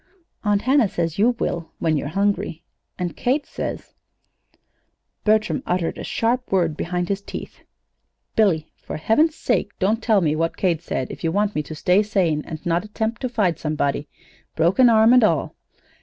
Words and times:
"Aunt 0.43 0.63
Hannah 0.63 0.87
says 0.89 1.19
you 1.19 1.35
will 1.37 1.69
when 1.77 1.95
you're 1.95 2.07
hungry. 2.07 2.63
And 2.97 3.15
Kate 3.15 3.45
said" 3.45 3.83
Bertram 5.25 5.61
uttered 5.67 5.99
a 5.99 6.03
sharp 6.03 6.51
word 6.51 6.75
behind 6.75 7.07
his 7.07 7.21
teeth. 7.21 7.59
"Billy, 8.35 8.71
for 8.77 8.97
heaven's 8.97 9.35
sake 9.35 9.77
don't 9.77 10.01
tell 10.01 10.19
me 10.21 10.35
what 10.35 10.57
Kate 10.57 10.81
said, 10.81 11.11
if 11.11 11.23
you 11.23 11.31
want 11.31 11.53
me 11.53 11.61
to 11.61 11.75
stay 11.75 12.01
sane, 12.01 12.43
and 12.47 12.65
not 12.65 12.83
attempt 12.83 13.21
to 13.21 13.29
fight 13.29 13.59
somebody 13.59 14.07
broken 14.55 14.89
arm, 14.89 15.13
and 15.13 15.23
all. 15.23 15.53